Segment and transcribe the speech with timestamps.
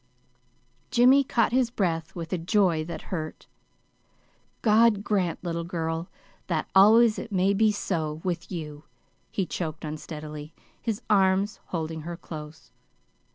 [0.89, 3.45] '"]Jimmy caught his breath with a joy that hurt.
[4.63, 6.09] "God grant, little girl,
[6.47, 8.85] that always it may be so with you,"
[9.29, 12.71] he choked unsteadily, his arms holding her close.